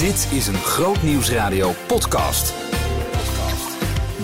Dit 0.00 0.28
is 0.32 0.46
een 0.46 0.54
Groot 0.54 1.02
Nieuwsradio 1.02 1.72
podcast. 1.86 2.54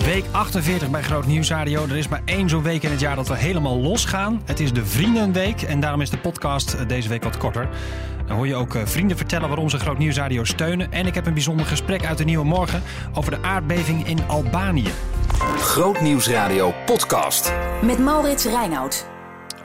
Week 0.05 0.25
48 0.31 0.89
bij 0.89 1.03
Groot 1.03 1.25
Nieuwsradio. 1.25 1.83
Er 1.83 1.97
is 1.97 2.07
maar 2.07 2.21
één 2.25 2.49
zo'n 2.49 2.63
week 2.63 2.83
in 2.83 2.91
het 2.91 2.99
jaar 2.99 3.15
dat 3.15 3.27
we 3.27 3.35
helemaal 3.35 3.77
losgaan. 3.77 4.41
Het 4.45 4.59
is 4.59 4.73
de 4.73 4.85
Vriendenweek 4.85 5.61
en 5.61 5.79
daarom 5.79 6.01
is 6.01 6.09
de 6.09 6.17
podcast 6.17 6.73
eh, 6.73 6.87
deze 6.87 7.09
week 7.09 7.23
wat 7.23 7.37
korter. 7.37 7.69
Dan 8.27 8.35
hoor 8.35 8.47
je 8.47 8.55
ook 8.55 8.75
eh, 8.75 8.85
vrienden 8.85 9.17
vertellen 9.17 9.47
waarom 9.47 9.69
ze 9.69 9.79
Groot 9.79 9.97
Nieuwsradio 9.97 10.43
steunen. 10.43 10.91
En 10.91 11.05
ik 11.05 11.15
heb 11.15 11.25
een 11.25 11.33
bijzonder 11.33 11.65
gesprek 11.65 12.05
uit 12.05 12.17
de 12.17 12.23
Nieuwe 12.23 12.45
Morgen 12.45 12.83
over 13.13 13.31
de 13.31 13.41
aardbeving 13.41 14.07
in 14.07 14.27
Albanië. 14.27 14.91
Groot 15.57 16.01
Nieuwsradio 16.01 16.73
podcast. 16.85 17.53
Met 17.81 17.99
Maurits 17.99 18.45
Reinoud. 18.45 19.16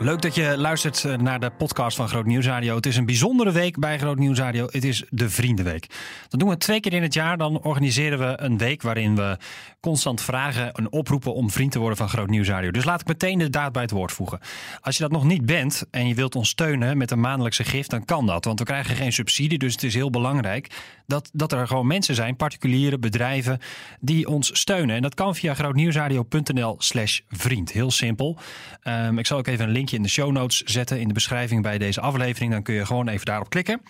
Leuk 0.03 0.23
dat 0.23 0.35
je 0.35 0.59
luistert 0.59 1.05
eh, 1.05 1.17
naar 1.17 1.41
de 1.41 1.51
podcast 1.51 1.97
van 1.97 2.09
Groot 2.09 2.27
Nieuwsradio. 2.27 2.77
Het 2.77 2.87
is 2.87 2.97
een 2.97 3.07
bijzondere 3.07 3.53
week 3.53 3.79
bij 3.79 3.99
Groot 3.99 4.19
Nieuwsradio. 4.19 4.67
Het 4.71 4.85
is 4.85 5.05
de 5.11 5.31
Vriendenweek. 5.31 5.87
Dat 6.29 6.41
doen 6.41 6.49
we 6.49 6.57
twee 6.57 6.81
keer 6.81 6.93
in 6.93 7.03
het 7.03 7.15
jaar. 7.15 7.39
Dan 7.39 7.63
organiseren 7.63 8.19
we 8.19 8.41
een 8.41 8.59
week 8.59 8.83
waarin 8.83 9.17
we 9.17 9.37
constant 9.81 10.21
vragen 10.21 10.73
en 10.73 10.93
oproepen 10.93 11.35
om 11.35 11.51
vriend 11.51 11.73
te 11.73 11.79
worden 11.79 11.97
van 11.97 12.09
Groot 12.09 12.29
Nieuwsradio. 12.29 12.71
Dus 12.71 12.85
laat 12.85 13.01
ik 13.01 13.07
meteen 13.07 13.39
de 13.39 13.51
daad 13.51 13.73
bij 13.73 13.83
het 13.83 13.91
woord 13.91 14.13
voegen. 14.13 14.39
Als 14.81 14.97
je 14.97 15.03
dat 15.03 15.13
nog 15.13 15.25
niet 15.25 15.47
bent 15.47 15.87
en 15.91 16.09
je 16.09 16.15
wilt 16.15 16.37
ons 16.37 16.49
steunen 16.49 16.97
met 16.97 17.11
een 17.11 17.21
maandelijkse 17.21 17.65
gift, 17.65 17.91
dan 17.91 18.05
kan 18.05 18.27
dat. 18.27 18.45
Want 18.45 18.59
we 18.59 18.65
krijgen 18.65 18.97
geen 18.97 19.13
subsidie, 19.13 19.59
dus 19.59 19.73
het 19.73 19.83
is 19.83 19.95
heel 19.95 20.11
belangrijk 20.11 20.71
dat, 21.07 21.31
dat 21.33 21.53
er 21.53 21.67
gewoon 21.67 21.87
mensen 21.87 22.15
zijn, 22.15 22.37
particuliere 22.37 22.99
bedrijven, 22.99 23.59
die 24.01 24.29
ons 24.29 24.59
steunen. 24.59 24.97
En 24.97 25.03
dat 25.03 25.15
kan 25.15 25.35
via 25.35 25.55
grootnieuwsradio.nl 25.55 26.75
slash 26.79 27.21
vriend. 27.29 27.73
Heel 27.73 27.91
simpel. 27.91 28.39
Um, 28.85 29.19
ik 29.19 29.27
zal 29.27 29.39
ook 29.39 29.47
even 29.47 29.65
een 29.65 29.71
linkje 29.71 29.92
in 29.97 30.03
de 30.03 30.09
show 30.09 30.33
notes 30.33 30.63
zetten 30.63 31.01
in 31.01 31.09
de 31.09 31.15
beschrijving 31.15 31.63
bij 31.63 31.79
deze 31.79 32.01
aflevering. 32.01 32.53
Dan 32.53 32.63
kun 32.63 32.75
je 32.75 32.87
gewoon 32.87 33.09
even 33.09 33.27
daarop 33.27 33.51
klikken. 33.51 33.81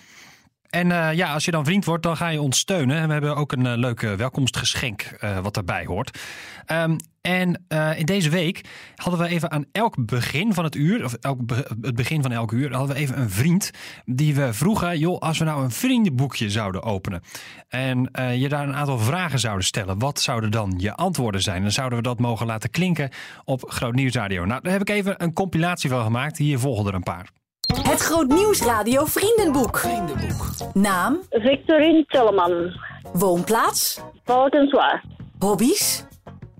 En 0.72 0.90
uh, 0.90 1.12
ja, 1.12 1.32
als 1.32 1.44
je 1.44 1.50
dan 1.50 1.64
vriend 1.64 1.84
wordt, 1.84 2.02
dan 2.02 2.16
ga 2.16 2.28
je 2.28 2.40
ons 2.40 2.58
steunen. 2.58 2.96
En 2.96 3.06
we 3.06 3.12
hebben 3.12 3.36
ook 3.36 3.52
een 3.52 3.64
uh, 3.64 3.72
leuk 3.76 4.00
welkomstgeschenk 4.00 5.16
uh, 5.20 5.38
wat 5.38 5.54
daarbij 5.54 5.84
hoort. 5.84 6.18
Um, 6.66 6.96
en 7.20 7.64
in 7.96 8.06
deze 8.06 8.30
week 8.30 8.60
hadden 8.94 9.20
we 9.20 9.28
even 9.28 9.50
aan 9.50 9.64
elk 9.72 10.06
begin 10.06 10.54
van 10.54 10.64
het 10.64 10.74
uur, 10.74 11.04
of 11.04 11.14
elk 11.14 11.40
het 11.80 11.94
begin 11.94 12.22
van 12.22 12.32
elk 12.32 12.52
uur, 12.52 12.72
hadden 12.74 12.96
we 12.96 13.02
even 13.02 13.20
een 13.20 13.30
vriend 13.30 13.70
die 14.04 14.34
we 14.34 14.52
vroegen, 14.52 14.98
joh, 14.98 15.18
als 15.18 15.38
we 15.38 15.44
nou 15.44 15.64
een 15.64 15.70
vriendenboekje 15.70 16.50
zouden 16.50 16.82
openen 16.82 17.22
en 17.68 18.10
je 18.38 18.48
daar 18.48 18.68
een 18.68 18.74
aantal 18.74 18.98
vragen 18.98 19.38
zouden 19.38 19.64
stellen, 19.64 19.98
wat 19.98 20.20
zouden 20.20 20.50
dan 20.50 20.74
je 20.76 20.94
antwoorden 20.94 21.42
zijn? 21.42 21.62
Dan 21.62 21.70
zouden 21.70 21.98
we 21.98 22.04
dat 22.04 22.18
mogen 22.18 22.46
laten 22.46 22.70
klinken 22.70 23.10
op 23.44 23.64
Groot 23.68 23.94
Nieuwsradio. 23.94 24.44
Nou, 24.44 24.62
daar 24.62 24.72
heb 24.72 24.80
ik 24.80 24.90
even 24.90 25.22
een 25.22 25.32
compilatie 25.32 25.90
van 25.90 26.02
gemaakt. 26.02 26.38
Hier 26.38 26.58
volgen 26.58 26.86
er 26.86 26.94
een 26.94 27.02
paar. 27.02 27.41
Het 27.80 28.00
Groot 28.00 28.28
Nieuwsradio 28.28 29.04
Vriendenboek. 29.04 29.78
Vriendenboek. 29.78 30.46
Naam? 30.74 31.20
Victorine 31.30 32.04
Telleman. 32.06 32.80
Woonplaats? 33.12 34.00
Valkenswaard. 34.24 35.04
Hobby's? 35.38 36.04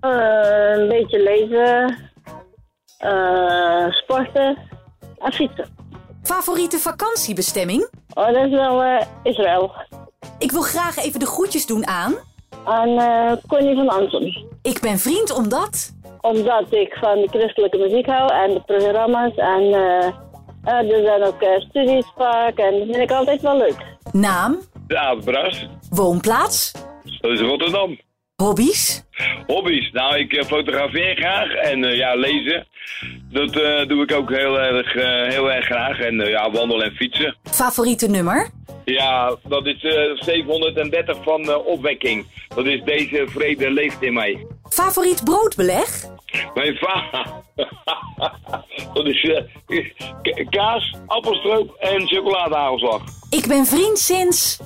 Uh, 0.01 0.11
een 0.77 0.89
beetje 0.89 1.23
lezen, 1.23 1.99
uh, 3.05 3.93
sporten 3.93 4.59
en 5.19 5.33
fietsen. 5.33 5.77
Favoriete 6.23 6.79
vakantiebestemming? 6.79 7.89
Oh, 8.15 8.27
dat 8.27 8.45
is 8.45 8.51
wel 8.51 8.85
uh, 8.85 9.01
Israël. 9.23 9.73
Ik 10.39 10.53
wil 10.53 10.63
graag 10.63 10.97
even 10.97 11.21
de 11.21 11.27
groetjes 11.27 11.67
doen 11.67 11.87
aan... 11.87 12.15
Aan 12.65 13.39
Connie 13.49 13.75
van 13.75 13.89
Anton. 13.89 14.47
Ik 14.63 14.81
ben 14.81 14.99
vriend 14.99 15.33
omdat... 15.33 15.93
Omdat 16.21 16.73
ik 16.73 16.97
van 17.01 17.21
de 17.21 17.29
christelijke 17.29 17.79
muziek 17.79 18.07
hou 18.07 18.33
en 18.33 18.55
de 18.55 18.61
programma's 18.61 19.35
en... 19.35 19.71
Uh, 20.65 20.93
er 20.93 21.05
zijn 21.05 21.23
ook 21.23 21.43
uh, 21.43 21.61
studies 21.61 22.13
vaak 22.17 22.59
en 22.59 22.79
dat 22.79 22.83
vind 22.83 22.97
ik 22.97 23.11
altijd 23.11 23.41
wel 23.41 23.57
leuk. 23.57 23.77
Naam? 24.13 24.61
De 24.87 24.99
Aardbras. 24.99 25.67
Woonplaats? 25.91 26.73
Dat 27.21 27.31
is 27.31 27.41
Rotterdam. 27.41 27.99
Hobby's? 28.37 29.05
Hobby's? 29.47 29.91
Nou, 29.93 30.19
ik 30.19 30.33
uh, 30.33 30.43
fotografeer 30.43 31.17
graag 31.17 31.55
en 31.55 31.79
ja, 31.79 32.15
lezen. 32.15 32.67
Dat 33.31 33.53
doe 33.89 34.03
ik 34.03 34.13
ook 34.13 34.31
heel 34.31 34.61
erg, 34.61 34.93
heel 35.33 35.53
erg 35.53 35.65
graag. 35.65 35.99
En 35.99 36.17
ja, 36.17 36.51
wandelen 36.51 36.87
en 36.87 36.95
fietsen. 36.95 37.37
Favoriete 37.43 38.09
nummer? 38.09 38.51
Ja, 38.85 39.37
dat 39.49 39.67
is 39.67 39.81
730 40.15 41.23
van 41.23 41.55
Opwekking. 41.55 42.27
Dat 42.55 42.67
is 42.67 42.83
Deze 42.85 43.27
vrede 43.29 43.71
leeft 43.71 44.03
in 44.03 44.13
mij. 44.13 44.47
Favoriet 44.73 45.25
broodbeleg? 45.25 46.05
Mijn 46.55 46.77
vader. 46.77 47.27
dat 48.95 49.07
is 49.07 49.23
uh, 49.23 49.39
kaas, 50.51 50.95
appelstroop 51.07 51.77
en 51.79 52.07
chocoladehagelslag. 52.07 53.03
Ik 53.31 53.47
ben 53.47 53.67
vriend 53.67 53.99
sinds... 53.99 54.61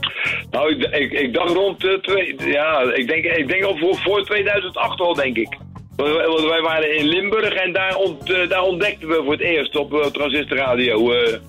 Nou, 0.51 0.75
ik, 0.75 0.95
ik, 0.95 1.13
ik 1.13 1.35
dacht 1.35 1.53
rond... 1.53 1.85
Uh, 1.85 1.99
twee, 1.99 2.37
ja, 2.39 2.81
ik 2.81 3.09
denk, 3.09 3.25
ik 3.25 3.49
denk 3.49 3.65
al 3.65 3.77
voor, 3.77 3.97
voor 3.97 4.25
2008 4.25 5.01
al, 5.01 5.15
denk 5.15 5.37
ik. 5.37 5.57
Want 5.97 6.41
wij 6.41 6.61
waren 6.61 6.97
in 6.97 7.05
Limburg 7.05 7.55
en 7.55 7.73
daar, 7.73 7.97
ont, 7.97 8.31
uh, 8.31 8.49
daar 8.49 8.63
ontdekten 8.63 9.09
we 9.09 9.15
voor 9.15 9.33
het 9.33 9.41
eerst 9.41 9.77
op 9.77 10.11
transistorradio, 10.13 10.97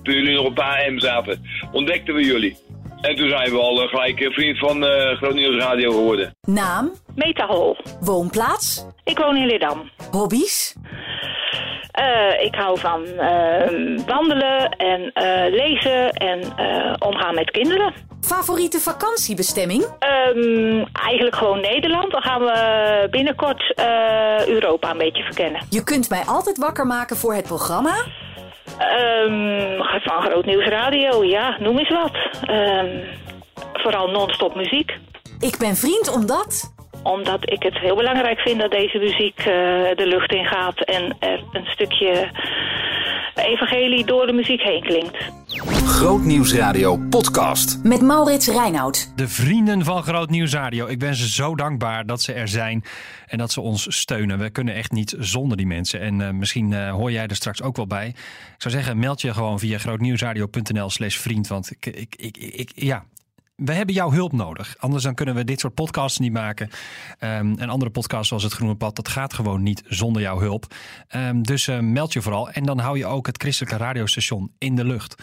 toen 0.02 0.14
jullie 0.14 0.34
nog 0.34 0.44
op 0.44 0.56
de 0.56 0.62
AM 0.62 0.98
zaten, 0.98 1.44
ontdekten 1.72 2.14
we 2.14 2.22
jullie. 2.22 2.56
En 3.00 3.16
toen 3.16 3.28
zijn 3.28 3.50
we 3.50 3.58
al 3.58 3.76
gelijk 3.76 4.28
vriend 4.32 4.58
van 4.58 4.82
Groot 5.16 5.34
Nieuws 5.34 5.62
Radio 5.62 5.90
geworden. 5.90 6.36
Naam? 6.40 6.92
Metahol. 7.14 7.76
Woonplaats? 8.00 8.86
Ik 9.04 9.18
woon 9.18 9.36
in 9.36 9.46
Lidam. 9.46 9.90
Hobby's? 10.10 10.74
Uh, 12.00 12.44
ik 12.44 12.54
hou 12.54 12.78
van 12.78 13.02
uh, 13.06 14.04
wandelen 14.06 14.68
en 14.68 15.00
uh, 15.00 15.58
lezen 15.58 16.12
en 16.12 16.40
omgaan 16.98 17.34
met 17.34 17.50
kinderen. 17.50 17.92
Favoriete 18.20 18.78
vakantiebestemming? 18.78 19.82
Um, 19.82 20.86
eigenlijk 20.92 21.36
gewoon 21.36 21.60
Nederland. 21.60 22.12
Dan 22.12 22.22
gaan 22.22 22.40
we 22.40 23.08
binnenkort 23.10 23.74
Europa 24.48 24.90
een 24.90 24.98
beetje 24.98 25.22
verkennen. 25.22 25.60
Je 25.70 25.84
kunt 25.84 26.10
mij 26.10 26.22
altijd 26.26 26.58
wakker 26.58 26.86
maken 26.86 27.16
voor 27.16 27.34
het 27.34 27.44
programma? 27.46 27.94
Um, 28.78 29.76
van 30.02 30.22
Groot 30.22 30.44
Nieuws 30.44 30.66
Radio, 30.66 31.24
ja, 31.24 31.56
noem 31.60 31.78
eens 31.78 31.88
wat. 31.88 32.16
Um, 32.50 33.04
vooral 33.72 34.10
non-stop 34.10 34.54
muziek. 34.54 34.98
Ik 35.40 35.58
ben 35.58 35.76
vriend 35.76 36.10
omdat 36.14 36.76
omdat 37.02 37.50
ik 37.50 37.62
het 37.62 37.78
heel 37.78 37.96
belangrijk 37.96 38.38
vind 38.38 38.60
dat 38.60 38.70
deze 38.70 38.98
muziek 38.98 39.38
uh, 39.38 39.46
de 39.94 40.06
lucht 40.06 40.32
in 40.32 40.46
gaat 40.46 40.80
en 40.80 41.16
er 41.18 41.42
een 41.52 41.66
stukje 41.66 42.30
evangelie 43.44 44.06
door 44.06 44.26
de 44.26 44.32
muziek 44.32 44.62
heen 44.62 44.82
klinkt. 44.82 45.16
Groot 45.84 46.24
Nieuwsradio 46.24 46.96
podcast. 46.96 47.80
Met 47.82 48.00
Maurits 48.00 48.46
Reinoud. 48.46 49.12
De 49.16 49.28
vrienden 49.28 49.84
van 49.84 50.02
Groot 50.02 50.30
Nieuwsradio. 50.30 50.86
Ik 50.86 50.98
ben 50.98 51.14
ze 51.14 51.28
zo 51.28 51.54
dankbaar 51.54 52.06
dat 52.06 52.22
ze 52.22 52.32
er 52.32 52.48
zijn 52.48 52.84
en 53.26 53.38
dat 53.38 53.52
ze 53.52 53.60
ons 53.60 53.98
steunen. 53.98 54.38
We 54.38 54.50
kunnen 54.50 54.74
echt 54.74 54.92
niet 54.92 55.14
zonder 55.18 55.56
die 55.56 55.66
mensen. 55.66 56.00
En 56.00 56.20
uh, 56.20 56.30
misschien 56.30 56.70
uh, 56.70 56.90
hoor 56.90 57.12
jij 57.12 57.26
er 57.26 57.36
straks 57.36 57.62
ook 57.62 57.76
wel 57.76 57.86
bij. 57.86 58.08
Ik 58.08 58.14
zou 58.58 58.74
zeggen, 58.74 58.98
meld 58.98 59.20
je 59.20 59.32
gewoon 59.32 59.58
via 59.58 59.78
grootnieuwsradio.nl 59.78 60.90
slash 60.90 61.16
vriend. 61.16 61.48
Want 61.48 61.70
ik, 61.70 61.86
ik, 61.86 62.14
ik, 62.16 62.36
ik, 62.36 62.70
ja, 62.74 63.04
we 63.64 63.72
hebben 63.72 63.94
jouw 63.94 64.12
hulp 64.12 64.32
nodig. 64.32 64.74
Anders 64.78 65.02
dan 65.02 65.14
kunnen 65.14 65.34
we 65.34 65.44
dit 65.44 65.60
soort 65.60 65.74
podcasts 65.74 66.18
niet 66.18 66.32
maken. 66.32 66.68
Um, 67.20 67.58
en 67.58 67.68
andere 67.68 67.90
podcasts 67.90 68.28
zoals 68.28 68.42
het 68.42 68.52
Groene 68.52 68.74
Pad, 68.74 68.96
dat 68.96 69.08
gaat 69.08 69.34
gewoon 69.34 69.62
niet 69.62 69.82
zonder 69.86 70.22
jouw 70.22 70.38
hulp. 70.40 70.74
Um, 71.16 71.42
dus 71.42 71.66
uh, 71.66 71.78
meld 71.78 72.12
je 72.12 72.22
vooral. 72.22 72.50
En 72.50 72.64
dan 72.64 72.78
hou 72.78 72.98
je 72.98 73.06
ook 73.06 73.26
het 73.26 73.42
christelijke 73.42 73.76
radiostation 73.76 74.52
in 74.58 74.76
de 74.76 74.84
lucht. 74.84 75.22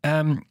Um, 0.00 0.46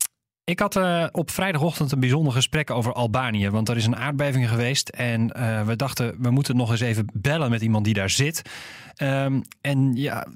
ik 0.50 0.60
had 0.60 0.76
uh, 0.76 1.06
op 1.12 1.32
vrijdagochtend 1.32 1.92
een 1.92 2.00
bijzonder 2.00 2.34
gesprek 2.34 2.72
over 2.72 2.94
Albanië. 2.94 3.50
Want 3.50 3.70
er 3.70 3.78
is 3.78 3.86
een 3.86 3.96
aardbeving 3.96 4.50
geweest. 4.50 4.90
En 4.90 5.34
uh, 5.38 5.66
we 5.66 5.76
dachten, 5.76 6.16
we 6.20 6.30
moeten 6.30 6.56
nog 6.56 6.72
eens 6.72 6.80
even 6.80 7.06
bellen 7.14 7.50
met 7.50 7.62
iemand 7.62 7.86
die 7.86 7.94
daar 7.94 8.10
zit. 8.10 8.42
Um, 9.02 9.42
en 9.62 9.96
ja, 9.96 10.28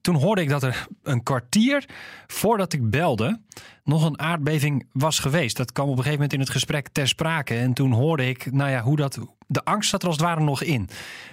toen 0.00 0.14
hoorde 0.14 0.40
ik 0.40 0.48
dat 0.48 0.62
er 0.62 0.86
een 1.02 1.22
kwartier 1.22 1.84
voordat 2.26 2.72
ik 2.72 2.90
belde. 2.90 3.40
nog 3.84 4.04
een 4.04 4.20
aardbeving 4.20 4.86
was 4.92 5.18
geweest. 5.18 5.56
Dat 5.56 5.72
kwam 5.72 5.88
op 5.88 5.90
een 5.90 6.02
gegeven 6.02 6.18
moment 6.18 6.32
in 6.32 6.40
het 6.40 6.50
gesprek 6.50 6.88
ter 6.88 7.08
sprake. 7.08 7.54
En 7.54 7.72
toen 7.72 7.92
hoorde 7.92 8.28
ik, 8.28 8.52
nou 8.52 8.70
ja, 8.70 8.80
hoe 8.80 8.96
dat. 8.96 9.18
De 9.46 9.64
angst 9.64 9.90
zat 9.90 10.02
er 10.02 10.08
als 10.08 10.16
het 10.16 10.26
ware 10.26 10.40
nog 10.40 10.62
in. 10.62 10.88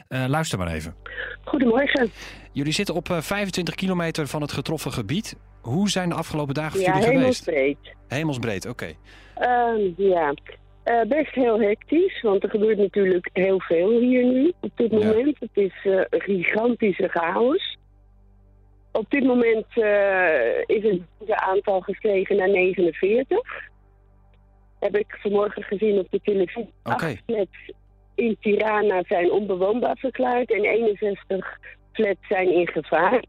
Uh, 0.10 0.26
luister 0.28 0.58
maar 0.58 0.68
even. 0.68 0.96
Goedemorgen. 1.44 2.12
Jullie 2.52 2.74
zitten 2.74 2.96
op 2.96 3.16
25 3.20 3.76
kilometer 3.76 4.28
van 4.28 4.42
het 4.42 4.52
getroffen 4.52 4.94
gebied. 4.94 5.36
Hoe 5.62 5.90
zijn 5.90 6.10
de 6.10 6.16
afgelopen 6.16 6.54
dagen 6.54 6.72
voor 6.72 6.82
ja, 6.82 7.00
jullie 7.00 7.18
geweest? 7.18 7.46
hemelsbreed. 7.46 7.96
Hemelsbreed, 8.08 8.66
oké. 8.68 8.94
Okay. 9.36 9.76
Um, 9.76 9.94
ja, 9.98 10.34
uh, 10.86 11.02
best 11.08 11.34
heel 11.34 11.62
hectisch, 11.62 12.22
want 12.22 12.44
er 12.44 12.50
gebeurt 12.50 12.78
natuurlijk 12.78 13.30
heel 13.34 13.60
veel 13.60 14.00
hier 14.00 14.26
nu 14.26 14.54
op 14.62 14.72
dit 14.76 14.92
moment. 14.92 15.38
Ja. 15.40 15.48
Het 15.54 15.72
is 15.72 15.86
uh, 15.86 16.02
een 16.10 16.22
gigantische 16.22 17.08
chaos. 17.08 17.78
Op 18.92 19.06
dit 19.10 19.24
moment 19.24 19.66
uh, 19.76 20.60
is 20.66 20.84
het 20.84 21.32
aantal 21.32 21.82
gestegen 21.82 22.36
naar 22.36 22.50
49. 22.50 23.38
Heb 24.80 24.98
ik 24.98 25.18
vanmorgen 25.22 25.64
gezien 25.64 26.00
op 26.00 26.08
de 26.10 26.20
televisie. 26.24 26.74
Okay. 26.84 27.12
Acht 27.12 27.22
flats 27.26 27.72
in 28.16 28.38
Tirana 28.40 29.04
zijn 29.08 29.32
onbewoonbaar 29.32 29.98
verklaard 29.98 30.52
en 30.52 30.64
61 30.64 31.60
flats 31.92 32.28
zijn 32.28 32.54
in 32.54 32.68
gevaar. 32.68 33.24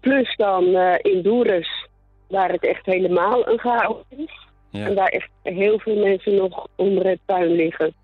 Plus 0.00 0.36
dan 0.36 0.64
uh, 0.64 0.94
in 0.98 1.22
Doeres, 1.22 1.88
waar 2.28 2.50
het 2.50 2.64
echt 2.64 2.86
helemaal 2.86 3.48
een 3.48 3.58
chaos 3.58 4.02
is. 4.16 4.46
Ja. 4.70 4.86
En 4.86 4.94
waar 4.94 5.08
echt 5.08 5.30
heel 5.42 5.78
veel 5.78 5.96
mensen 5.96 6.34
nog 6.34 6.66
onder 6.76 7.06
het 7.06 7.18
puin 7.24 7.52
liggen. 7.52 7.94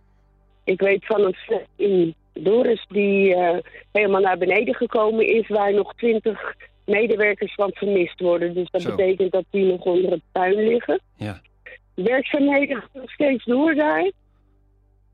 Ik 0.64 0.81
weet 0.81 1.06
van 1.06 1.20
een 1.20 1.35
flat 1.35 1.67
in 1.76 2.14
Doris 2.32 2.85
die 2.88 3.35
eh, 3.35 3.58
helemaal 3.93 4.20
naar 4.20 4.38
beneden 4.38 4.75
gekomen 4.75 5.26
is, 5.26 5.49
waar 5.49 5.75
nog 5.75 5.94
twintig 5.94 6.55
medewerkers 6.87 7.55
van 7.55 7.70
vermist 7.75 8.20
worden. 8.20 8.55
Dus 8.55 8.70
dat 8.70 8.82
Zo. 8.82 8.94
betekent 8.94 9.32
dat 9.32 9.44
die 9.50 9.64
nog 9.64 9.81
onder 9.81 10.11
het 10.11 10.23
puin 10.32 10.55
liggen. 10.55 11.00
Ja. 11.17 11.41
Werkzaamheden 11.94 12.76
gaan 12.76 12.88
nog 12.93 13.11
steeds 13.11 13.44
door 13.44 13.75
daar. 13.75 14.11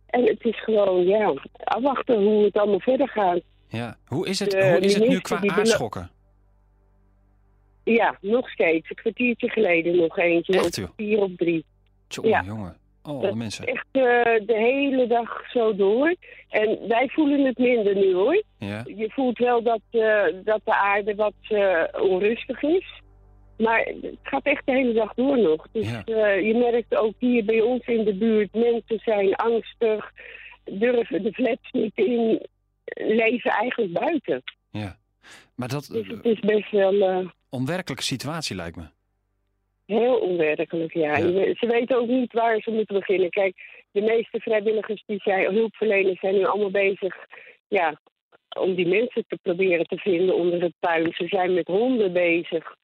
En 0.07 0.25
het 0.27 0.45
is 0.45 0.63
gewoon, 0.63 1.07
ja, 1.07 1.35
afwachten 1.65 2.23
hoe 2.23 2.45
het 2.45 2.57
allemaal 2.57 2.81
verder 2.81 3.09
gaat. 3.09 3.41
Ja. 3.69 3.97
Hoe 4.07 4.29
is 4.29 4.39
het, 4.39 4.51
De 4.51 4.71
hoe 4.71 4.81
is 4.81 4.95
het 4.95 5.09
nu 5.09 5.21
qua 5.21 5.41
aanschokken? 5.47 6.11
Ja, 7.85 8.19
nog 8.21 8.51
steeds. 8.51 8.91
Een 8.91 8.97
kwartiertje 8.97 9.49
geleden 9.51 9.97
nog 9.97 10.19
eentje. 10.19 10.53
Echt, 10.53 10.77
joh? 10.77 10.89
vier 10.97 11.19
op 11.23 11.37
drie. 11.37 11.65
Jongen, 12.09 12.31
Ja. 12.31 12.43
jongen. 12.47 12.77
Oh, 13.03 13.19
alle 13.23 13.35
mensen. 13.35 13.67
Echt 13.67 13.87
eh, 13.91 14.03
de 14.47 14.55
hele 14.57 15.07
dag 15.07 15.51
zo 15.51 15.75
door. 15.77 16.15
En 16.49 16.79
wij 16.89 17.09
voelen 17.09 17.45
het 17.45 17.59
minder 17.59 17.95
nu 17.97 18.15
hoor. 18.15 18.43
Ja. 18.59 18.83
Je 18.97 19.11
voelt 19.11 19.39
wel 19.39 19.63
dat, 19.63 19.81
eh, 19.91 20.25
dat 20.45 20.61
de 20.65 20.75
aarde 20.75 21.15
wat 21.15 21.33
eh, 21.49 21.83
onrustig 22.03 22.63
is. 22.63 23.01
Maar 23.59 23.81
het 23.81 24.17
gaat 24.23 24.45
echt 24.45 24.67
de 24.67 24.73
hele 24.73 24.93
dag 24.93 25.15
door 25.15 25.39
nog. 25.39 25.67
Dus 25.73 25.91
Ja. 25.91 26.03
je 26.35 26.55
merkt 26.55 26.97
ook 26.97 27.15
hier 27.19 27.45
bij 27.45 27.61
ons 27.61 27.87
in 27.87 28.05
de 28.05 28.15
buurt, 28.15 28.55
mensen 28.55 28.99
zijn 29.05 29.35
angstig, 29.37 30.11
durven 30.65 31.23
de 31.23 31.33
flats 31.33 31.71
niet 31.71 31.93
in, 31.95 32.47
leven 32.95 33.51
eigenlijk 33.51 33.93
buiten. 33.93 34.43
Ja. 34.71 34.97
Maar 35.57 35.69
dat 35.69 35.89
Dus 35.93 36.07
het 36.09 36.25
is 36.25 36.41
best 36.41 36.71
wel 36.71 36.93
onwerkelijke 37.51 38.05
situatie 38.05 38.57
lijkt 38.57 38.77
me. 38.77 38.85
heel 39.87 40.15
onwerkelijk, 40.19 40.93
ja. 40.95 41.17
Ze 41.17 41.67
weten 41.67 41.97
ook 41.97 42.09
niet 42.09 42.33
waar 42.33 42.61
ze 42.61 42.71
moeten 42.71 42.99
beginnen. 42.99 43.31
Kijk, 43.31 43.85
de 43.91 44.01
meeste 44.01 44.41
vrijwilligers 44.41 45.03
die 45.07 45.21
zijn, 45.23 45.55
hulpverleners 45.55 46.21
zijn 46.21 46.35
nu 46.35 46.45
allemaal 46.45 46.71
bezig 46.71 47.17
ja, 47.69 48.01
om 48.59 48.75
die 48.75 48.87
mensen 48.87 49.25
te 49.29 49.39
proberen 49.43 49.87
te 49.87 49.97
vinden 49.97 50.35
onder 50.35 50.63
het 50.63 50.75
puin. 50.79 51.13
Ze 51.13 51.27
zijn 51.27 51.55
met 51.55 51.67
honden 51.67 52.13
bezig 52.13 52.75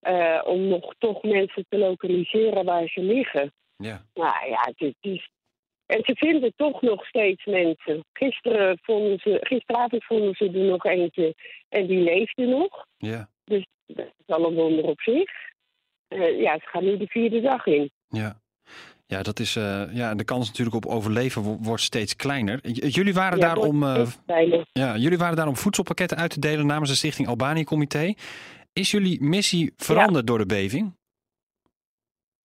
eh, 0.00 0.40
om 0.44 0.68
nog 0.68 0.94
toch 0.98 1.22
mensen 1.22 1.64
te 1.68 1.78
lokaliseren 1.78 2.64
waar 2.64 2.88
ze 2.88 3.00
liggen. 3.02 3.52
Ja. 3.76 4.04
Nou 4.14 4.48
ja, 4.48 4.60
het 4.60 4.80
is, 4.80 4.86
het 5.00 5.12
is- 5.12 5.28
En 5.86 6.00
ze 6.04 6.14
vinden 6.16 6.52
toch 6.56 6.82
nog 6.82 7.06
steeds 7.06 7.44
mensen. 7.44 8.04
Gisteren 8.12 8.78
vonden 8.82 9.18
ze, 9.18 9.36
gisteravond 9.40 10.04
vonden 10.04 10.34
ze 10.34 10.44
er 10.44 10.52
nog 10.58 10.84
eentje 10.84 11.34
en 11.68 11.86
die 11.86 11.98
leefde 12.00 12.46
nog. 12.46 12.86
Ja. 12.98 13.28
Dus 13.44 13.66
dat 13.86 14.06
is 14.26 14.34
al 14.34 14.46
een 14.46 14.54
wonder 14.54 14.84
op 14.84 15.00
zich. 15.00 15.30
Eh, 16.08 16.40
ja, 16.40 16.54
ze 16.58 16.66
gaan 16.66 16.84
nu 16.84 16.96
de 16.96 17.06
vierde 17.06 17.40
dag 17.40 17.66
in. 17.66 17.90
Ja. 18.08 18.42
Ja, 19.06 19.22
dat 19.22 19.38
is, 19.40 19.56
eh, 19.56 19.82
ja, 19.92 20.14
de 20.14 20.24
kans 20.24 20.46
natuurlijk 20.48 20.76
op 20.76 20.86
overleven 20.86 21.42
wo- 21.42 21.58
wordt 21.60 21.82
steeds 21.82 22.16
kleiner. 22.16 22.58
J- 22.62 22.86
Jullie 22.86 23.14
waren, 23.14 23.38
Ja, 23.38 23.46
daar 23.46 23.56
om, 23.56 23.82
eh, 23.82 24.06
ja, 24.72 24.96
jullie 24.96 25.18
waren 25.18 25.36
daar 25.36 25.48
om 25.48 25.56
voedselpakketten 25.56 26.18
uit 26.18 26.30
te 26.30 26.40
delen 26.40 26.66
namens 26.66 26.90
de 26.90 26.96
Stichting 26.96 27.28
Albanië 27.28 27.64
Comité. 27.64 28.14
Is 28.72 28.90
jullie 28.90 29.22
missie 29.22 29.72
veranderd 29.76 30.26
door 30.26 30.38
de 30.38 30.46
beving? 30.46 30.94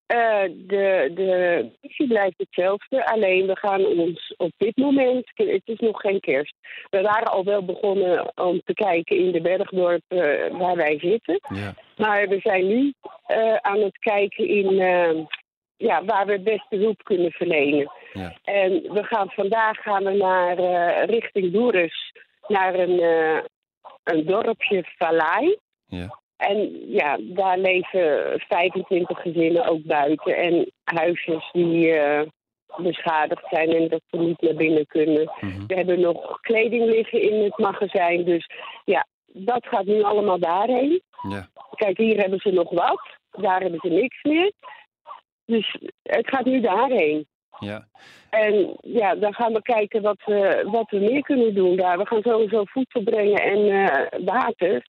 Eh, 0.09 0.43
de, 0.55 1.11
de 1.15 1.65
missie 1.81 2.07
blijft 2.07 2.37
hetzelfde, 2.37 3.05
alleen 3.05 3.47
we 3.47 3.57
gaan 3.57 3.85
ons 3.85 4.33
op 4.37 4.51
dit 4.57 4.77
moment, 4.77 5.31
het 5.33 5.61
is 5.65 5.79
nog 5.79 6.01
geen 6.01 6.19
kerst. 6.19 6.55
We 6.89 7.01
waren 7.01 7.31
al 7.31 7.43
wel 7.43 7.65
begonnen 7.65 8.31
om 8.35 8.61
te 8.65 8.73
kijken 8.73 9.17
in 9.17 9.31
de 9.31 9.41
bergdorp 9.41 10.01
eh, 10.07 10.57
waar 10.57 10.75
wij 10.75 10.99
zitten. 10.99 11.39
Ja. 11.53 11.73
Maar 11.97 12.27
we 12.27 12.39
zijn 12.39 12.67
nu 12.67 12.93
eh, 13.25 13.55
aan 13.55 13.79
het 13.79 13.97
kijken 13.97 14.47
in 14.47 14.75
ja, 15.77 16.05
waar 16.05 16.25
we 16.25 16.31
het 16.31 16.43
beste 16.43 16.75
hulp 16.75 17.03
kunnen 17.03 17.31
verlenen. 17.31 17.91
Ja. 18.13 18.33
En 18.43 18.71
we 18.71 19.03
gaan 19.03 19.29
vandaag 19.29 19.77
gaan 19.77 20.03
we 20.03 20.11
naar 20.11 20.55
richting 21.05 21.51
Doeris, 21.51 22.13
naar 22.47 22.73
een, 22.73 22.99
een 24.03 24.25
dorpje 24.25 24.83
Vallei. 24.97 25.57
Ja. 25.85 26.19
En 26.39 26.89
ja, 26.91 27.17
daar 27.19 27.57
leven 27.57 28.39
25 28.47 29.21
gezinnen 29.21 29.65
ook 29.65 29.83
buiten. 29.83 30.37
En 30.37 30.71
huisjes 30.83 31.49
die 31.51 31.91
eh, 31.91 32.27
beschadigd 32.77 33.45
zijn 33.49 33.69
en 33.69 33.87
dat 33.87 34.01
ze 34.09 34.17
niet 34.17 34.41
naar 34.41 34.53
binnen 34.53 34.85
kunnen. 34.85 35.31
Mhm. 35.39 35.65
We 35.67 35.75
hebben 35.75 35.99
nog 35.99 36.39
kleding 36.41 36.85
liggen 36.85 37.21
in 37.21 37.43
het 37.43 37.57
magazijn. 37.57 38.23
Dus 38.23 38.49
ja, 38.85 39.07
dat 39.25 39.67
gaat 39.67 39.85
nu 39.85 40.03
allemaal 40.03 40.39
daarheen. 40.39 41.01
Ja. 41.29 41.47
Kijk, 41.75 41.97
hier 41.97 42.17
hebben 42.17 42.39
ze 42.39 42.51
nog 42.51 42.69
wat. 42.69 43.01
Daar 43.31 43.61
hebben 43.61 43.79
ze 43.79 43.89
niks 43.89 44.23
meer. 44.23 44.51
Dus 45.45 45.77
het 46.01 46.29
gaat 46.29 46.45
nu 46.45 46.61
daarheen. 46.61 47.27
Ja. 47.59 47.87
En 48.29 48.77
ja, 48.81 49.15
dan 49.15 49.33
gaan 49.33 49.53
we 49.53 49.61
kijken 49.61 50.01
wat 50.01 50.21
we, 50.25 50.67
wat 50.71 50.89
we 50.89 50.99
meer 50.99 51.21
kunnen 51.21 51.55
doen 51.55 51.75
daar. 51.75 51.97
We 51.97 52.05
gaan 52.05 52.21
sowieso 52.21 52.63
voedsel 52.65 53.03
brengen 53.03 53.41
en 53.41 53.87
eh, 53.87 54.25
water. 54.25 54.87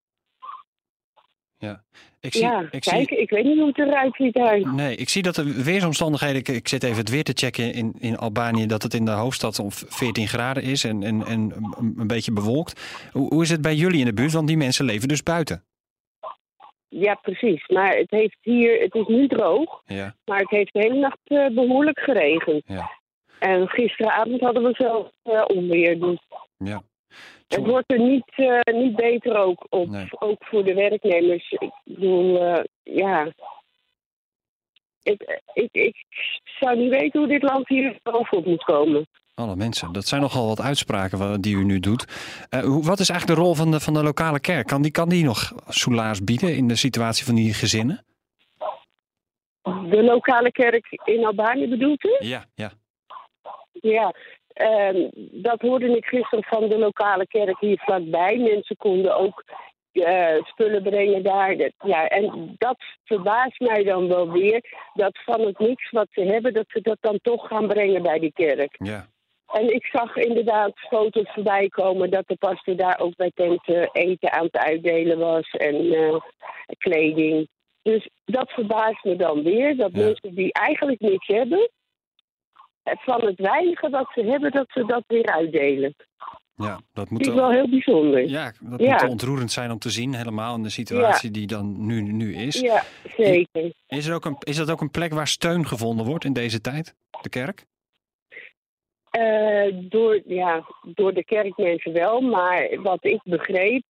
Ja. 1.60 1.82
Ik 2.20 2.32
zie, 2.32 2.42
ja, 2.42 2.60
ik 2.70 2.80
kijk, 2.80 3.08
zie, 3.08 3.18
ik 3.18 3.30
weet 3.30 3.44
niet 3.44 3.58
hoe 3.58 3.66
het 3.66 3.78
eruit 3.78 4.14
ziet 4.14 4.34
daar. 4.34 4.74
nee, 4.74 4.96
ik 4.96 5.08
zie 5.08 5.22
dat 5.22 5.34
de 5.34 5.62
weersomstandigheden, 5.62 6.36
ik, 6.36 6.48
ik 6.48 6.68
zit 6.68 6.82
even 6.82 6.96
het 6.96 7.08
weer 7.08 7.22
te 7.22 7.32
checken 7.34 7.72
in, 7.72 7.94
in 7.98 8.16
Albanië, 8.16 8.66
dat 8.66 8.82
het 8.82 8.94
in 8.94 9.04
de 9.04 9.10
hoofdstad 9.10 9.58
om 9.58 9.70
14 9.70 10.28
graden 10.28 10.62
is 10.62 10.84
en, 10.84 11.02
en, 11.02 11.26
en 11.26 11.52
een, 11.96 12.06
beetje 12.06 12.32
bewolkt. 12.32 12.80
Hoe, 13.12 13.34
hoe 13.34 13.42
is 13.42 13.50
het 13.50 13.62
bij 13.62 13.74
jullie 13.74 13.98
in 13.98 14.04
de 14.04 14.12
buurt? 14.14 14.32
Want 14.32 14.46
die 14.46 14.56
mensen 14.56 14.84
leven 14.84 15.08
dus 15.08 15.22
buiten. 15.22 15.64
Ja, 16.88 17.14
precies. 17.14 17.66
Maar 17.68 17.96
het 17.96 18.10
heeft 18.10 18.36
hier, 18.40 18.80
het 18.80 18.94
is 18.94 19.06
nu 19.06 19.28
droog, 19.28 19.82
Ja. 19.84 20.14
maar 20.24 20.38
het 20.38 20.50
heeft 20.50 20.72
de 20.72 20.78
hele 20.78 20.98
nacht 20.98 21.18
eh, 21.24 21.46
behoorlijk 21.46 21.98
geregend. 22.00 22.62
Ja. 22.66 22.90
En 23.38 23.68
gisteravond 23.68 24.40
hadden 24.40 24.62
we 24.62 24.72
zelf 24.72 25.08
eh, 25.22 25.44
onweer. 25.46 26.00
Dus 26.00 26.18
Ja. 26.56 26.82
Het 27.54 27.66
wordt 27.66 27.92
er 27.92 27.98
niet, 27.98 28.32
eh, 28.36 28.74
niet 28.74 28.96
beter 28.96 29.36
ook 29.36 29.66
op. 29.68 29.88
Nee. 29.88 30.06
Ook 30.18 30.44
voor 30.44 30.64
de 30.64 30.74
werknemers. 30.74 31.50
Ik 31.50 31.72
bedoel, 31.84 32.40
eh, 32.40 32.64
ja. 32.82 33.32
Ik, 35.02 35.40
ik, 35.52 35.68
ik 35.72 35.96
zou 36.44 36.78
niet 36.78 36.90
weten 36.90 37.20
hoe 37.20 37.28
dit 37.28 37.42
land 37.42 37.68
hier 37.68 37.98
bovenop 38.02 38.46
moet 38.46 38.64
komen. 38.64 39.06
Alle 39.34 39.56
mensen. 39.56 39.92
Dat 39.92 40.06
zijn 40.06 40.20
nogal 40.20 40.46
wat 40.46 40.60
uitspraken 40.60 41.40
die 41.40 41.56
u 41.56 41.64
nu 41.64 41.80
doet. 41.80 42.04
Eh, 42.50 42.60
wat 42.62 42.98
is 42.98 43.08
eigenlijk 43.08 43.40
de 43.40 43.44
rol 43.44 43.54
van 43.54 43.70
de, 43.70 43.80
van 43.80 43.94
de 43.94 44.02
lokale 44.02 44.40
kerk? 44.40 44.66
Kan 44.66 44.82
die, 44.82 44.90
kan 44.90 45.08
die 45.08 45.24
nog 45.24 45.52
soelaas 45.68 46.24
bieden 46.24 46.56
in 46.56 46.68
de 46.68 46.76
situatie 46.76 47.24
van 47.24 47.34
die 47.34 47.54
gezinnen? 47.54 48.04
De 49.62 50.02
lokale 50.02 50.52
kerk 50.52 50.86
in 51.04 51.24
Albanië 51.24 51.68
bedoelt 51.68 52.04
u? 52.04 52.16
Ja, 52.18 52.44
ja. 52.54 52.72
Ja, 53.72 54.14
ehm, 54.60 55.08
dat 55.42 55.60
hoorde 55.60 55.96
ik 55.96 56.04
gisteren 56.04 56.44
van 56.44 56.68
de 56.68 56.78
lokale 56.78 57.26
kerk 57.26 57.56
hier 57.60 57.78
vlakbij. 57.78 58.36
Mensen 58.38 58.76
konden 58.76 59.16
ook 59.16 59.44
eh, 59.92 60.42
spullen 60.42 60.82
brengen 60.82 61.22
daar. 61.22 61.56
Ja, 61.84 62.08
en 62.08 62.54
dat 62.58 62.76
verbaast 63.04 63.60
mij 63.60 63.82
dan 63.84 64.08
wel 64.08 64.30
weer. 64.30 64.60
Dat 64.94 65.18
van 65.24 65.40
het 65.40 65.58
niks 65.58 65.90
wat 65.90 66.06
ze 66.10 66.20
hebben, 66.20 66.52
dat 66.54 66.64
ze 66.68 66.80
dat 66.80 66.98
dan 67.00 67.18
toch 67.22 67.46
gaan 67.48 67.66
brengen 67.68 68.02
bij 68.02 68.18
die 68.18 68.32
kerk. 68.32 68.74
ja. 68.78 69.06
En 69.52 69.74
ik 69.74 69.84
zag 69.86 70.16
inderdaad 70.16 70.78
foto's 70.78 71.30
voorbij 71.32 71.68
komen 71.68 72.10
dat 72.10 72.26
de 72.26 72.36
pastor 72.36 72.76
daar 72.76 72.98
ook 73.00 73.16
bij 73.16 73.30
tenten 73.34 73.88
eten 73.92 74.32
aan 74.32 74.44
het 74.44 74.56
uitdelen 74.56 75.18
was 75.18 75.50
en 75.50 75.92
eh, 75.92 76.14
kleding. 76.78 77.48
Dus 77.82 78.08
dat 78.24 78.50
verbaast 78.50 79.04
me 79.04 79.16
dan 79.16 79.42
weer. 79.42 79.76
Dat 79.76 79.90
Ja. 79.92 80.04
mensen 80.04 80.34
die 80.34 80.52
eigenlijk 80.52 81.00
niks 81.00 81.26
hebben, 81.26 81.58
eh, 81.58 81.66
van 82.84 83.20
het 83.26 83.38
weinige 83.38 83.88
wat 83.90 84.10
ze 84.14 84.20
hebben, 84.24 84.50
dat 84.50 84.66
ze 84.70 84.84
dat 84.86 85.04
weer 85.06 85.26
uitdelen. 85.26 85.94
ja 86.56 86.66
dat 86.74 86.82
Dat 86.92 87.10
moet 87.10 87.26
is 87.26 87.34
wel 87.34 87.50
heel 87.50 87.68
bijzonder. 87.70 88.28
Ja, 88.28 88.52
dat 88.60 88.80
Ja. 88.80 88.92
moet 89.02 89.10
ontroerend 89.10 89.52
zijn 89.52 89.70
om 89.70 89.78
te 89.78 89.90
zien, 89.90 90.14
helemaal 90.14 90.56
in 90.56 90.62
de 90.62 90.68
situatie 90.70 91.30
die 91.30 91.46
dan 91.46 91.86
nu, 91.86 92.00
nu 92.02 92.34
is. 92.34 92.60
Ja, 92.60 92.84
zeker. 93.16 93.72
Is, 93.86 94.06
er 94.06 94.14
ook 94.14 94.24
een, 94.24 94.36
is 94.38 94.56
dat 94.56 94.70
ook 94.70 94.80
een 94.80 94.90
plek 94.90 95.12
waar 95.12 95.26
steun 95.28 95.66
gevonden 95.66 96.06
wordt 96.06 96.24
in 96.24 96.32
deze 96.32 96.60
tijd? 96.60 96.94
De 97.20 97.28
kerk? 97.28 97.64
Eh, 99.10 99.66
door, 99.72 100.20
ja, 100.26 100.66
door 100.82 101.14
de 101.14 101.24
kerkmensen 101.24 101.92
wel, 101.92 102.20
maar 102.20 102.82
wat 102.82 103.04
ik 103.04 103.20
begreep, 103.24 103.82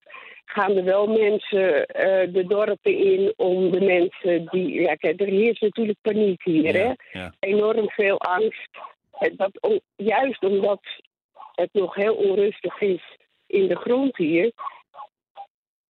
gaan 0.45 0.77
er 0.77 0.85
wel 0.85 1.07
mensen 1.07 1.87
eh, 1.87 2.33
de 2.33 2.47
dorpen 2.47 2.99
in 2.99 3.33
om 3.37 3.71
de 3.71 3.81
mensen 3.81 4.47
die. 4.51 4.81
Ja, 4.81 4.95
kijk, 4.95 5.21
er 5.21 5.27
heerst 5.27 5.61
natuurlijk 5.61 5.99
paniek 6.01 6.43
hier, 6.45 6.75
hè? 6.75 6.93
Ja, 7.19 7.35
Enorm 7.41 7.91
veel 7.91 8.21
angst. 8.21 8.69
Dat, 9.37 9.81
juist 9.97 10.45
omdat 10.45 10.81
het 11.55 11.73
nog 11.73 11.95
heel 11.95 12.15
onrustig 12.15 12.81
is 12.81 13.19
in 13.47 13.69
de 13.69 13.77
grond 13.77 14.17
hier, 14.17 14.53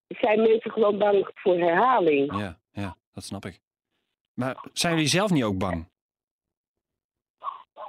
zijn 0.08 0.42
mensen 0.42 0.70
gewoon 0.70 0.98
bang 0.98 1.30
voor 1.34 1.58
herhaling. 1.58 2.38
ja, 2.38 2.58
ja, 2.72 2.96
dat 3.14 3.24
snap 3.24 3.44
ik. 3.44 3.60
Maar 4.34 4.56
zijn 4.72 4.94
jullie 4.94 5.08
zelf 5.08 5.30
niet 5.30 5.44
ook 5.44 5.58
bang? 5.58 5.88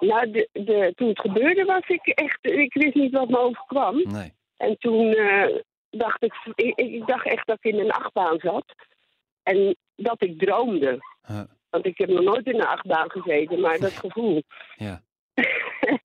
Nou, 0.02 0.32
de, 0.32 0.50
de, 0.52 0.92
toen 0.96 1.08
het 1.08 1.20
gebeurde 1.20 1.66
was 1.66 1.88
ik 1.88 2.08
echt. 2.08 2.38
Ik 2.42 2.74
wist 2.74 2.96
niet 2.96 3.12
wat 3.12 3.30
me 3.30 3.40
overkwam. 3.40 4.02
Nee. 4.04 4.34
En 4.58 4.78
toen 4.78 5.14
eh, 5.14 5.56
dacht 5.90 6.24
ik, 6.24 6.34
ik, 6.56 6.76
ik 6.76 7.08
dacht 7.08 7.26
echt 7.26 7.48
dat 7.48 7.58
ik 7.62 7.74
in 7.74 7.80
een 7.80 7.92
achtbaan 7.92 8.40
zat. 8.40 8.66
En 9.44 9.76
dat 9.96 10.24
ik 10.24 10.40
droomde. 10.40 11.00
Huh. 11.28 11.42
Want 11.70 11.86
ik 11.86 11.98
heb 11.98 12.10
nog 12.10 12.22
nooit 12.24 12.46
in 12.46 12.56
een 12.56 12.68
achtbaan 12.68 13.12
gezeten, 13.12 13.60
maar 13.60 13.80
dat 13.80 13.92
gevoel. 13.92 14.42
Ja. 14.76 15.02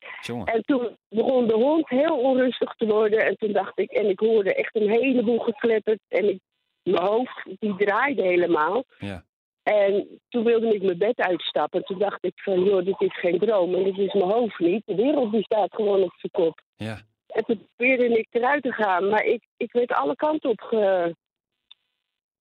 En 0.44 0.62
toen 0.62 0.96
begon 1.08 1.46
de 1.46 1.54
hond 1.54 1.88
heel 1.88 2.18
onrustig 2.18 2.74
te 2.74 2.86
worden. 2.86 3.26
En 3.26 3.36
toen 3.36 3.52
dacht 3.52 3.78
ik, 3.78 3.90
en 3.90 4.08
ik 4.08 4.18
hoorde 4.18 4.54
echt 4.54 4.76
een 4.76 4.90
heleboel 4.90 5.38
geklepperd. 5.38 6.00
En 6.08 6.28
ik, 6.28 6.40
mijn 6.82 7.02
hoofd, 7.02 7.42
die 7.58 7.76
draaide 7.76 8.22
helemaal. 8.22 8.84
Ja. 8.98 9.24
En 9.66 10.20
toen 10.28 10.44
wilde 10.44 10.74
ik 10.74 10.82
mijn 10.82 10.98
bed 10.98 11.18
uitstappen. 11.20 11.80
En 11.80 11.86
toen 11.86 11.98
dacht 11.98 12.24
ik 12.24 12.32
van, 12.34 12.64
joh, 12.64 12.84
dit 12.84 13.00
is 13.00 13.18
geen 13.18 13.38
droom. 13.38 13.74
En 13.74 13.84
dit 13.84 13.98
is 13.98 14.12
mijn 14.12 14.30
hoofd 14.30 14.58
niet. 14.58 14.82
De 14.84 14.94
wereld 14.94 15.32
die 15.32 15.42
staat 15.42 15.74
gewoon 15.74 16.02
op 16.02 16.14
zijn 16.16 16.32
kop. 16.32 16.60
Ja. 16.76 16.98
En 17.26 17.44
toen 17.44 17.68
probeerde 17.76 18.18
ik 18.18 18.26
eruit 18.30 18.62
te 18.62 18.72
gaan. 18.72 19.08
Maar 19.08 19.24
ik, 19.24 19.42
ik 19.56 19.72
werd 19.72 19.92
alle 19.92 20.16
kanten 20.16 20.50
op 20.50 20.60
ge... 20.60 21.14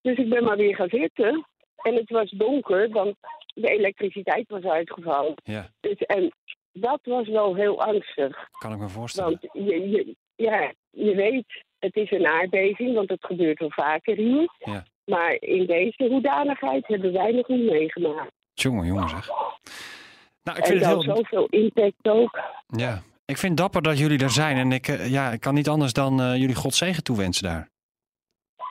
Dus 0.00 0.16
ik 0.16 0.28
ben 0.28 0.44
maar 0.44 0.56
weer 0.56 0.74
gaan 0.74 0.88
zitten. 0.88 1.46
En 1.82 1.94
het 1.94 2.10
was 2.10 2.30
donker, 2.30 2.88
want 2.88 3.16
de 3.54 3.68
elektriciteit 3.68 4.48
was 4.48 4.64
uitgevallen. 4.64 5.34
Ja. 5.44 5.70
Dus, 5.80 5.96
en 5.98 6.32
dat 6.72 7.00
was 7.02 7.28
wel 7.28 7.54
heel 7.54 7.80
angstig. 7.80 8.48
Kan 8.58 8.72
ik 8.72 8.78
me 8.78 8.88
voorstellen. 8.88 9.38
Want 9.40 9.66
je, 9.68 9.90
je, 9.90 10.16
ja, 10.36 10.72
je 10.90 11.14
weet, 11.14 11.64
het 11.86 11.96
is 11.96 12.10
een 12.10 12.26
aardbeving, 12.26 12.94
want 12.94 13.08
het 13.08 13.24
gebeurt 13.24 13.58
wel 13.58 13.70
vaker 13.70 14.16
hier. 14.16 14.48
Ja. 14.58 14.84
Maar 15.04 15.36
in 15.40 15.66
deze 15.66 16.06
hoedanigheid 16.08 16.86
hebben 16.86 17.12
wij 17.12 17.32
nog 17.32 17.48
niet 17.48 17.70
meegemaakt. 17.70 18.32
Jongen, 18.54 18.86
jongen 18.86 19.08
zeg. 19.08 19.28
Nou, 20.42 20.58
ik 20.58 20.64
en 20.64 20.70
vind 20.70 20.84
het 20.84 20.88
heel... 20.88 21.02
zoveel 21.02 21.46
impact 21.46 22.08
ook. 22.08 22.40
Ja. 22.66 23.02
Ik 23.24 23.36
vind 23.36 23.52
het 23.52 23.60
dapper 23.60 23.82
dat 23.82 23.98
jullie 23.98 24.22
er 24.22 24.30
zijn. 24.30 24.56
En 24.56 24.72
ik, 24.72 24.88
eh, 24.88 25.10
ja, 25.10 25.30
ik 25.30 25.40
kan 25.40 25.54
niet 25.54 25.68
anders 25.68 25.92
dan 25.92 26.20
eh, 26.20 26.36
jullie 26.36 26.54
God 26.54 26.74
zegen 26.74 27.02
toewensen 27.02 27.44
daar. 27.44 27.68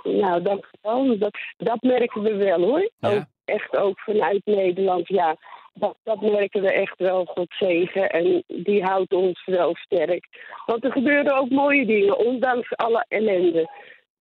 Nou, 0.04 0.42
dankjewel. 0.42 1.18
Dat, 1.18 1.38
dat 1.58 1.82
merken 1.82 2.22
we 2.22 2.36
wel 2.36 2.60
hoor. 2.60 2.92
Ja. 2.98 3.16
Ook, 3.16 3.26
echt 3.46 3.78
ook 3.78 4.00
vanuit 4.00 4.42
Nederland, 4.46 5.08
ja. 5.08 5.36
Dat, 5.80 5.98
dat 6.04 6.22
merken 6.22 6.62
we 6.62 6.72
echt 6.72 6.98
wel, 6.98 7.26
God 7.26 7.54
zegen. 7.60 8.10
En 8.10 8.44
die 8.48 8.84
houdt 8.84 9.14
ons 9.14 9.46
wel 9.46 9.76
sterk. 9.76 10.28
Want 10.66 10.84
er 10.84 10.92
gebeuren 10.92 11.38
ook 11.38 11.50
mooie 11.50 11.86
dingen, 11.86 12.18
ondanks 12.18 12.76
alle 12.76 13.06
ellende. 13.08 13.70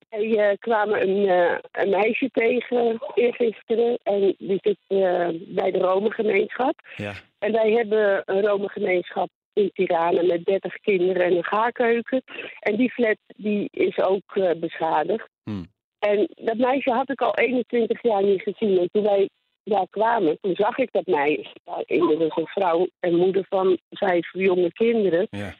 Wij 0.08 0.50
eh, 0.50 0.56
kwamen 0.58 1.08
een, 1.08 1.28
eh, 1.28 1.58
een 1.72 1.90
meisje 1.90 2.30
tegen 2.32 2.98
eergisteren. 3.14 3.98
En 4.02 4.34
die 4.38 4.58
zit 4.62 4.78
eh, 4.86 5.28
bij 5.32 5.70
de 5.70 5.78
Rome-gemeenschap. 5.78 6.74
Ja. 6.96 7.12
En 7.38 7.52
wij 7.52 7.70
hebben 7.70 8.22
een 8.24 8.46
Rome-gemeenschap 8.46 9.28
in 9.52 9.70
Tirana 9.72 10.22
met 10.22 10.44
30 10.44 10.74
kinderen 10.74 11.24
en 11.24 11.36
een 11.36 11.44
gaarkeuken. 11.44 12.22
En 12.60 12.76
die 12.76 12.90
flat 12.90 13.16
die 13.36 13.68
is 13.70 13.98
ook 13.98 14.58
beschadigd. 14.60 15.28
Hmm. 15.42 15.66
En 15.98 16.28
dat 16.34 16.56
meisje 16.56 16.90
had 16.90 17.10
ik 17.10 17.20
al 17.20 17.36
21 17.36 18.02
jaar 18.02 18.22
niet 18.22 18.42
gezien. 18.42 18.78
En 18.78 18.88
toen 18.92 19.02
wij 19.02 19.28
daar 19.64 19.86
kwamen, 19.90 20.38
toen 20.40 20.54
zag 20.54 20.78
ik 20.78 20.88
dat 20.92 21.06
meisje. 21.06 21.54
Ja, 21.64 21.82
inmiddels 21.86 22.36
een 22.36 22.46
vrouw 22.46 22.88
en 23.00 23.14
moeder 23.14 23.46
van 23.48 23.78
vijf 23.90 24.32
jonge 24.32 24.72
kinderen. 24.72 25.26
Ja. 25.30 25.54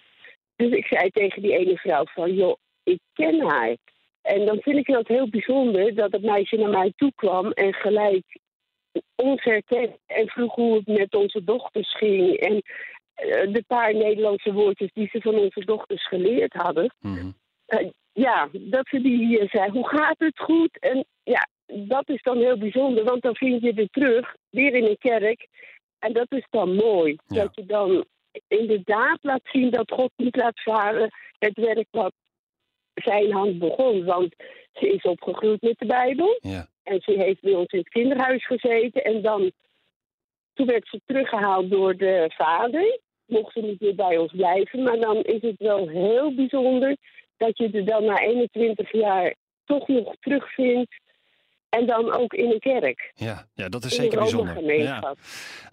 Dus 0.57 0.71
ik 0.71 0.87
zei 0.87 1.11
tegen 1.11 1.43
die 1.43 1.57
ene 1.59 1.77
vrouw 1.77 2.05
van, 2.05 2.35
joh, 2.35 2.57
ik 2.83 2.99
ken 3.13 3.41
haar. 3.41 3.77
En 4.23 4.47
dan 4.47 4.59
vind 4.61 4.77
ik 4.77 4.87
dat 4.87 5.09
heel 5.09 5.29
bijzonder 5.29 5.95
dat 5.95 6.13
het 6.13 6.23
meisje 6.23 6.57
naar 6.57 6.71
mij 6.71 6.93
toe 6.97 7.13
kwam 7.15 7.51
en 7.51 7.75
gelijk 7.75 8.39
ons 9.15 9.45
herkende 9.45 9.99
en 10.07 10.29
vroeg 10.29 10.55
hoe 10.55 10.75
het 10.75 10.87
met 10.87 11.15
onze 11.15 11.45
dochters 11.45 11.97
ging. 11.97 12.37
En 12.37 12.63
eh, 13.15 13.53
de 13.53 13.65
paar 13.67 13.95
Nederlandse 13.95 14.53
woordjes 14.53 14.93
die 14.93 15.09
ze 15.13 15.21
van 15.21 15.35
onze 15.35 15.65
dochters 15.65 16.09
geleerd 16.09 16.53
hadden. 16.53 16.95
Mhm. 17.01 17.31
Eh, 17.67 17.89
ja, 18.13 18.49
dat 18.53 18.87
ze 18.89 19.01
die 19.01 19.27
hier 19.27 19.49
zei, 19.49 19.71
hoe 19.71 19.89
gaat 19.89 20.19
het 20.19 20.39
goed? 20.39 20.79
En 20.79 21.05
ja, 21.23 21.49
dat 21.67 22.09
is 22.09 22.23
dan 22.23 22.39
heel 22.39 22.59
bijzonder, 22.59 23.05
want 23.05 23.23
dan 23.23 23.37
vind 23.37 23.63
je 23.63 23.73
weer 23.73 23.89
terug, 23.91 24.35
weer 24.51 24.75
in 24.75 24.85
een 24.85 24.99
kerk. 24.99 25.49
En 25.99 26.13
dat 26.13 26.27
is 26.29 26.47
dan 26.51 26.75
mooi. 26.75 27.17
Ja. 27.27 27.43
Dat 27.43 27.55
je 27.55 27.67
dan 27.67 28.05
inderdaad 28.49 29.19
laat 29.21 29.43
zien 29.43 29.71
dat 29.71 29.91
God 29.91 30.11
niet 30.17 30.37
laat 30.37 30.63
varen 30.63 31.11
het 31.39 31.57
werk 31.57 31.87
wat 31.91 32.13
zijn 32.95 33.33
hand 33.33 33.59
begon. 33.59 34.05
Want 34.05 34.35
ze 34.73 34.89
is 34.89 35.03
opgegroeid 35.03 35.63
met 35.63 35.79
de 35.79 35.87
Bijbel. 35.87 36.39
Ja. 36.41 36.67
En 36.83 37.01
ze 37.01 37.13
heeft 37.13 37.41
bij 37.41 37.55
ons 37.55 37.73
in 37.73 37.79
het 37.79 37.89
kinderhuis 37.89 38.47
gezeten. 38.47 39.05
En 39.05 39.23
dan, 39.23 39.53
toen 40.55 40.67
werd 40.67 40.89
ze 40.89 41.01
teruggehaald 41.05 41.71
door 41.71 41.97
de 41.97 42.31
vader. 42.37 42.99
Mocht 43.27 43.53
ze 43.53 43.61
niet 43.61 43.81
meer 43.81 43.95
bij 43.95 44.19
ons 44.19 44.33
blijven. 44.33 44.83
Maar 44.83 44.99
dan 45.01 45.17
is 45.17 45.43
het 45.43 45.59
wel 45.59 45.89
heel 45.89 46.35
bijzonder 46.35 46.97
dat 47.37 47.59
je 47.59 47.71
er 47.71 47.85
dan 47.85 48.05
na 48.05 48.19
21 48.19 48.93
jaar 48.93 49.35
toch 49.65 49.89
nog 49.89 50.15
terugvindt. 50.21 50.95
En 51.79 51.87
dan 51.87 52.13
ook 52.13 52.33
in 52.33 52.51
een 52.51 52.61
kerk. 52.61 53.13
Ja. 53.15 53.47
ja, 53.55 53.69
dat 53.69 53.85
is 53.85 53.97
In 53.97 54.03
zeker 54.03 54.19
bijzonder. 54.19 54.75
Ja. 54.77 55.15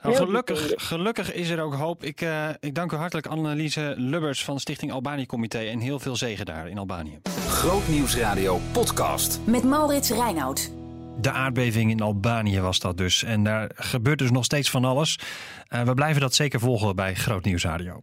Nou, 0.01 0.15
gelukkig, 0.15 0.73
gelukkig 0.75 1.33
is 1.33 1.49
er 1.49 1.61
ook 1.61 1.73
hoop. 1.73 2.03
Ik, 2.03 2.21
eh, 2.21 2.49
ik 2.59 2.75
dank 2.75 2.91
u 2.91 2.95
hartelijk 2.95 3.27
Anneliese 3.27 3.93
Lubbers 3.97 4.43
van 4.43 4.59
Stichting 4.59 4.91
Albanië 4.91 5.25
Comité. 5.25 5.59
En 5.59 5.79
heel 5.79 5.99
veel 5.99 6.15
zegen 6.15 6.45
daar 6.45 6.69
in 6.69 6.77
Albanië. 6.77 7.19
Grootnieuwsradio 7.47 8.59
podcast. 8.71 9.39
Met 9.45 9.63
Maurits 9.63 10.09
Reinoud. 10.11 10.80
De 11.19 11.31
aardbeving 11.31 11.91
in 11.91 12.01
Albanië 12.01 12.59
was 12.59 12.79
dat 12.79 12.97
dus. 12.97 13.23
En 13.23 13.43
daar 13.43 13.71
gebeurt 13.75 14.19
dus 14.19 14.31
nog 14.31 14.45
steeds 14.45 14.69
van 14.69 14.85
alles. 14.85 15.19
Eh, 15.67 15.81
we 15.81 15.93
blijven 15.93 16.21
dat 16.21 16.35
zeker 16.35 16.59
volgen 16.59 16.95
bij 16.95 17.15
Groot 17.15 17.45
Nieuws 17.45 17.63
Radio. 17.63 17.99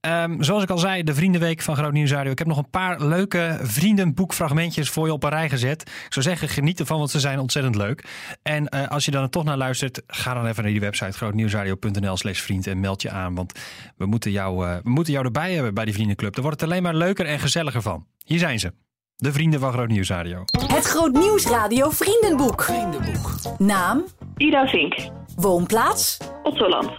Ehm, 0.00 0.42
zoals 0.42 0.62
ik 0.62 0.70
al 0.70 0.78
zei, 0.78 1.02
de 1.02 1.14
Vriendenweek 1.14 1.62
van 1.62 1.76
Groot 1.76 1.92
Nieuws 1.92 2.10
Radio. 2.10 2.32
Ik 2.32 2.38
heb 2.38 2.46
nog 2.46 2.58
een 2.58 2.70
paar 2.70 3.04
leuke 3.04 3.58
vriendenboekfragmentjes 3.62 4.90
voor 4.90 5.06
je 5.06 5.12
op 5.12 5.22
een 5.22 5.30
rij 5.30 5.48
gezet. 5.48 5.82
Ik 5.82 6.12
zou 6.12 6.24
zeggen, 6.24 6.48
geniet 6.48 6.80
ervan, 6.80 6.98
want 6.98 7.10
ze 7.10 7.20
zijn 7.20 7.38
ontzettend 7.38 7.74
leuk. 7.74 8.04
En 8.42 8.68
eh, 8.68 8.88
als 8.88 9.04
je 9.04 9.10
dan 9.10 9.22
er 9.22 9.30
toch 9.30 9.44
naar 9.44 9.56
luistert, 9.56 10.02
ga 10.06 10.34
dan 10.34 10.46
even 10.46 10.62
naar 10.62 10.72
die 10.72 10.80
website 10.80 11.12
grootnieuwsradio.nl 11.12 12.16
slash 12.16 12.40
vriend 12.40 12.66
en 12.66 12.80
meld 12.80 13.02
je 13.02 13.10
aan. 13.10 13.34
Want 13.34 13.52
we 13.96 14.06
moeten, 14.06 14.30
jou, 14.30 14.66
eh, 14.66 14.76
we 14.82 14.90
moeten 14.90 15.12
jou 15.12 15.24
erbij 15.24 15.52
hebben 15.52 15.74
bij 15.74 15.84
die 15.84 15.94
vriendenclub. 15.94 16.34
Daar 16.34 16.44
wordt 16.44 16.60
het 16.60 16.70
alleen 16.70 16.82
maar 16.82 16.94
leuker 16.94 17.26
en 17.26 17.38
gezelliger 17.38 17.82
van. 17.82 18.06
Hier 18.24 18.38
zijn 18.38 18.58
ze. 18.58 18.72
De 19.16 19.32
vrienden 19.32 19.60
van 19.60 19.72
Groot 19.72 19.88
Nieuws 19.88 20.08
Radio. 20.08 20.44
Het 20.66 20.84
Groot 20.84 21.12
Nieuws 21.12 21.46
Radio 21.46 21.90
Vriendenboek. 21.90 22.62
Vriendenboek. 22.62 23.30
Naam, 23.58 24.04
Ida 24.36 24.66
Vink, 24.66 24.94
woonplaats, 25.36 26.18
Ottoland. 26.42 26.90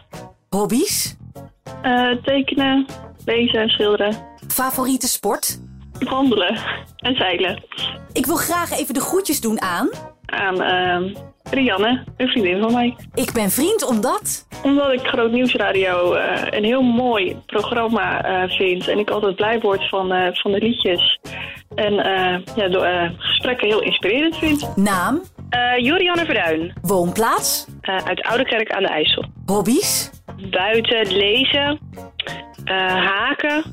hobby's, 0.49 1.15
Eh, 1.81 2.11
tekenen, 2.23 2.85
lezen, 3.25 3.69
schilderen, 3.69 4.15
favoriete 4.47 5.07
sport. 5.07 5.59
wandelen 5.99 6.59
en 6.97 7.15
zeilen. 7.15 7.63
Ik 8.13 8.25
wil 8.25 8.35
graag 8.35 8.71
even 8.71 8.93
de 8.93 8.99
groetjes 9.01 9.41
doen 9.41 9.61
aan. 9.61 9.89
Aan 10.25 10.61
ehm, 10.61 11.13
Rianne, 11.51 12.03
een 12.17 12.27
vriendin 12.27 12.61
van 12.61 12.71
mij. 12.73 12.95
Ik 13.13 13.31
ben 13.33 13.49
vriend 13.49 13.85
omdat. 13.85 14.47
Omdat 14.63 14.91
ik 14.91 15.07
Groot 15.07 15.31
Nieuwsradio 15.31 16.13
eh 16.13 16.57
een 16.59 16.63
heel 16.63 16.81
mooi 16.81 17.35
programma 17.45 18.23
eh, 18.23 18.49
vind. 18.57 18.87
En 18.87 18.99
ik 18.99 19.09
altijd 19.09 19.35
blij 19.35 19.59
word 19.59 19.89
van, 19.89 20.11
eh, 20.11 20.33
van 20.33 20.51
de 20.51 20.57
liedjes. 20.59 21.19
En 21.75 21.99
eh, 21.99 22.39
ja, 22.55 22.67
de 22.67 22.79
eh, 22.79 23.09
gesprekken 23.17 23.67
heel 23.67 23.81
inspirerend 23.81 24.37
vind. 24.37 24.75
Naam, 24.75 25.21
Eh 25.49 25.85
Jorianne 25.85 26.25
Verduin, 26.25 26.73
woonplaats, 26.81 27.67
uit 27.81 28.21
Oudekerk 28.21 28.71
aan 28.71 28.83
de 28.83 28.89
IJssel. 28.89 29.25
hobby's, 29.45 30.09
Buiten 30.51 31.07
lezen, 31.07 31.79
haken 32.95 33.63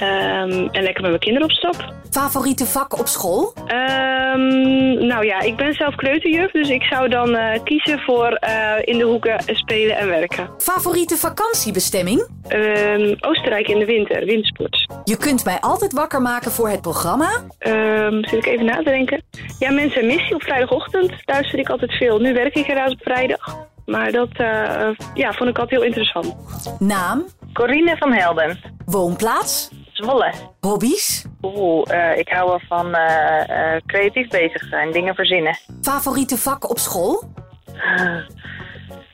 ehm, 0.00 0.68
en 0.70 0.82
lekker 0.82 1.02
met 1.02 1.10
mijn 1.10 1.18
kinderen 1.18 1.48
op 1.48 1.54
stap. 1.54 1.94
favoriete 2.10 2.66
vak 2.66 2.98
op 2.98 3.06
school. 3.06 3.52
Ehm, 3.66 5.06
nou 5.06 5.24
ja, 5.26 5.40
ik 5.40 5.56
ben 5.56 5.72
zelf 5.74 5.94
kleuterjuf, 5.94 6.50
dus 6.50 6.68
ik 6.68 6.82
zou 6.82 7.08
dan 7.08 7.34
eh, 7.34 7.62
kiezen 7.64 7.98
voor 7.98 8.28
eh, 8.28 8.72
in 8.84 8.98
de 8.98 9.04
hoeken 9.04 9.42
spelen 9.46 9.96
en 9.96 10.08
werken. 10.08 10.48
Favoriete 10.58 11.16
vakantiebestemming. 11.16 12.26
Ehm, 12.48 13.14
Oostenrijk 13.20 13.68
in 13.68 13.78
de 13.78 13.84
winter, 13.84 14.24
wintersport. 14.24 14.86
Je 15.04 15.16
kunt 15.16 15.44
mij 15.44 15.60
altijd 15.60 15.92
wakker 15.92 16.22
maken 16.22 16.50
voor 16.50 16.68
het 16.68 16.80
programma. 16.80 17.30
Ehm 17.58 18.24
zit 18.24 18.32
ik 18.38 18.46
even 18.46 18.64
na 18.64 18.76
te 18.76 18.82
denken. 18.82 19.22
Ja, 19.58 19.70
mensen 19.70 20.00
en 20.00 20.06
missie 20.06 20.34
op 20.34 20.42
vrijdagochtend. 20.42 21.12
Luister 21.24 21.58
ik 21.58 21.68
altijd 21.68 21.92
veel. 21.92 22.18
Nu 22.18 22.32
werk 22.34 22.54
ik 22.54 22.66
helaas 22.66 22.92
op 22.92 23.00
vrijdag. 23.02 23.56
Maar 23.86 24.12
dat 24.12 24.28
eh, 24.32 24.88
ja, 25.14 25.32
vond 25.32 25.50
ik 25.50 25.58
altijd 25.58 25.70
heel 25.70 25.82
interessant. 25.88 26.34
Naam, 26.78 27.24
Corine 27.52 27.96
van 27.96 28.12
Helden, 28.12 28.58
woonplaats, 28.86 29.70
Zwolle. 29.96 30.32
hobby's, 30.60 31.24
Oeh, 31.42 31.82
eh, 32.12 32.18
ik 32.18 32.28
hou 32.28 32.48
wel 32.48 32.60
van 32.68 32.94
eh, 32.94 33.74
eh, 33.74 33.82
creatief 33.86 34.28
bezig 34.28 34.68
zijn, 34.68 34.92
dingen 34.92 35.14
verzinnen. 35.14 35.58
favoriete 35.82 36.38
vak 36.38 36.70
op 36.70 36.78
school. 36.78 37.22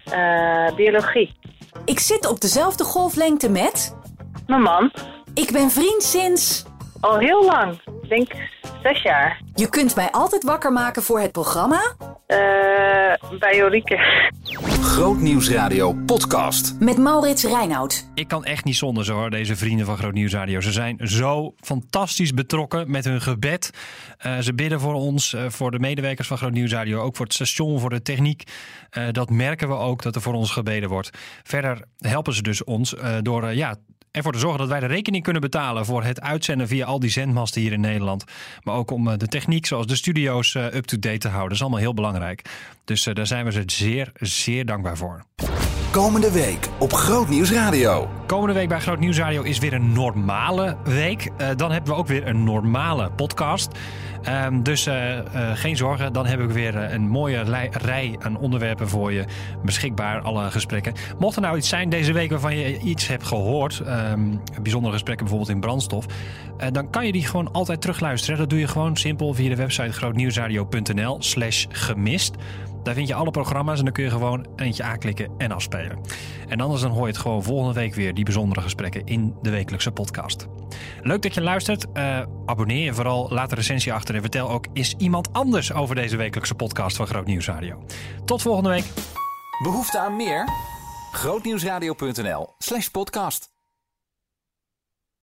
Eh, 0.05 0.75
biologie. 0.77 1.39
Ik 1.85 1.99
zit 1.99 2.27
op 2.27 2.41
dezelfde 2.41 2.85
golflengte 2.85 3.51
met. 3.51 3.97
Mijn 4.47 4.63
man, 4.63 4.93
Ik 5.35 5.53
ben 5.53 5.71
vriend 5.71 6.03
sinds. 6.03 6.65
al 7.01 7.19
heel 7.19 7.45
lang, 7.45 7.81
ik 8.03 8.09
denk 8.09 8.33
zes 8.83 9.03
jaar. 9.03 9.41
Je 9.55 9.69
kunt 9.69 9.97
mij 9.97 10.11
altijd 10.11 10.45
wakker 10.45 10.73
maken 10.73 11.03
voor 11.03 11.21
het 11.21 11.33
programma. 11.33 11.81
Eh 12.27 12.39
bij 13.39 13.57
Jorike. 13.57 13.99
Grootnieuwsradio 14.93 15.93
podcast. 15.93 16.75
Met 16.81 16.99
Maurits 16.99 17.45
Reinoud. 17.45 18.07
Ik 18.15 18.29
kan 18.29 18.45
echt 18.45 18.65
niet 18.65 18.77
zonder 18.77 19.05
zo 19.05 19.15
hoor, 19.15 19.31
deze 19.31 19.57
vrienden 19.57 19.87
van 19.87 19.97
Groot 19.97 20.13
Nieuws 20.13 20.33
Radio. 20.33 20.61
Ze 20.61 20.73
zijn 20.73 20.99
zo 21.03 21.55
fantastisch 21.61 22.35
betrokken 22.35 22.91
met 22.91 23.05
hun 23.05 23.21
gebed. 23.21 23.71
Uh, 24.27 24.39
ze 24.39 24.55
bidden 24.55 24.81
voor 24.81 24.95
ons, 24.95 25.33
uh, 25.33 25.49
voor 25.49 25.71
de 25.71 25.79
medewerkers 25.79 26.29
van 26.29 26.37
Groot 26.37 26.53
Nieuws 26.53 26.73
Radio, 26.73 27.01
ook 27.01 27.17
voor 27.17 27.25
het 27.25 27.35
station, 27.35 27.81
voor 27.81 27.91
de 27.91 28.03
techniek. 28.03 28.43
Uh, 28.99 29.05
dat 29.11 29.31
merken 29.31 29.69
we 29.69 29.75
ook 29.75 30.03
dat 30.03 30.15
er 30.15 30.23
voor 30.23 30.35
ons 30.35 30.51
gebeden 30.51 30.89
wordt. 30.89 31.11
Verder 31.43 31.85
helpen 31.99 32.35
ze 32.35 32.43
dus 32.43 32.65
ons 32.65 32.95
door 33.23 33.55
ja, 33.55 33.77
ervoor 34.13 34.33
te 34.33 34.39
zorgen 34.39 34.59
dat 34.59 34.69
wij 34.69 34.81
de 34.81 34.87
rekening 34.87 35.23
kunnen 35.23 35.43
betalen 35.43 35.85
voor 35.85 36.05
het 36.05 36.21
uitzenden 36.21 36.69
via 36.69 36.87
al 36.87 37.01
die 37.01 37.11
zendmasten 37.11 37.61
hier 37.61 37.73
in 37.73 37.81
Nederland. 37.81 38.25
Maar 38.63 38.75
ook 38.75 38.91
om 38.91 39.19
de 39.19 39.29
techniek, 39.29 39.67
zoals 39.67 39.87
de 39.87 39.97
studio's, 39.97 40.55
up-to-date 40.55 41.19
te 41.19 41.29
houden. 41.29 41.49
Dat 41.49 41.57
is 41.57 41.63
allemaal 41.63 41.81
heel 41.81 41.95
belangrijk. 41.95 42.43
Dus 42.85 43.05
daar 43.05 43.27
zijn 43.27 43.45
we 43.45 43.53
ze 43.53 43.63
zeer, 43.67 44.13
zeer 44.15 44.67
dankbaar 44.67 44.97
voor. 44.97 45.25
Komende 45.93 46.33
week 46.33 46.69
op 46.79 46.93
Groot 46.93 47.29
Nieuws 47.29 47.53
Radio. 47.53 48.11
Komende 48.27 48.55
week 48.55 48.69
bij 48.69 48.81
Groot 48.81 48.99
Nieuws 48.99 49.19
Radio 49.19 49.43
is 49.43 49.59
weer 49.59 49.73
een 49.73 49.93
normale 49.93 50.77
week. 50.85 51.31
Uh, 51.41 51.49
dan 51.57 51.73
hebben 51.73 51.93
we 51.93 51.99
ook 51.99 52.07
weer 52.07 52.27
een 52.27 52.45
normale 52.45 53.11
podcast. 53.11 53.79
Um, 54.45 54.63
dus 54.63 54.87
uh, 54.87 55.17
uh, 55.17 55.23
geen 55.55 55.77
zorgen, 55.77 56.13
dan 56.13 56.27
heb 56.27 56.41
ik 56.41 56.51
weer 56.51 56.77
een 56.77 57.09
mooie 57.09 57.69
rij 57.73 58.17
aan 58.21 58.37
onderwerpen 58.37 58.89
voor 58.89 59.13
je 59.13 59.25
beschikbaar. 59.65 60.21
Alle 60.21 60.51
gesprekken. 60.51 60.93
Mocht 61.19 61.37
er 61.37 61.43
nou 61.43 61.57
iets 61.57 61.69
zijn 61.69 61.89
deze 61.89 62.13
week 62.13 62.31
waarvan 62.31 62.57
je 62.57 62.79
iets 62.79 63.07
hebt 63.07 63.27
gehoord, 63.27 63.83
um, 64.13 64.41
bijzondere 64.63 64.93
gesprekken 64.93 65.27
bijvoorbeeld 65.27 65.55
in 65.55 65.61
brandstof, 65.61 66.07
dan 66.73 66.91
kan 66.91 67.07
je 67.07 67.13
die 67.13 67.27
gewoon 67.27 67.53
altijd 67.53 67.81
terugluisteren. 67.81 68.39
Dat 68.39 68.51
doe 68.51 68.59
je 68.59 68.69
gewoon 68.69 68.97
simpel 68.97 69.35
via 69.35 69.49
de 69.49 69.57
website 69.57 69.93
grootnieuwsradio.nl/slash 69.93 71.67
gemist. 71.69 72.35
Daar 72.83 72.95
vind 72.95 73.09
je 73.09 73.15
alle 73.15 73.31
programma's 73.31 73.79
en 73.79 73.85
dan 73.85 73.93
kun 73.93 74.05
je 74.05 74.11
gewoon 74.11 74.47
eentje 74.57 74.83
aanklikken 74.83 75.31
en 75.39 75.53
afspelen. 75.53 76.01
En 76.49 76.61
anders 76.61 76.81
dan 76.81 76.91
hoor 76.91 77.07
je 77.07 77.13
het 77.13 77.19
gewoon 77.19 77.43
volgende 77.43 77.81
week 77.81 77.95
weer, 77.95 78.15
die 78.15 78.25
bijzondere 78.25 78.61
gesprekken 78.61 79.07
in 79.07 79.35
de 79.43 79.51
wekelijkse 79.51 79.91
podcast. 79.91 80.47
Leuk 81.03 81.23
dat 81.23 81.35
je 81.35 81.43
luistert. 81.43 81.87
Uh, 81.95 82.23
abonneer 82.47 82.85
je 82.85 82.95
vooral, 82.95 83.29
laat 83.31 83.51
een 83.51 83.57
recensie 83.57 83.93
achter 83.93 84.15
en 84.15 84.21
vertel 84.21 84.51
ook 84.51 84.67
is 84.73 84.95
iemand 84.99 85.33
anders 85.33 85.73
over 85.73 85.95
deze 85.95 86.17
wekelijkse 86.17 86.55
podcast 86.55 86.97
van 86.97 87.07
Groot 87.07 87.27
Nieuws 87.27 87.47
Radio. 87.47 87.85
Tot 88.25 88.43
volgende 88.43 88.69
week. 88.69 88.85
Behoefte 89.63 89.99
aan 89.99 90.17
meer? 90.17 90.49
Grootnieuwsradio.nl 91.13 92.55
slash 92.59 92.89
podcast. 92.89 93.52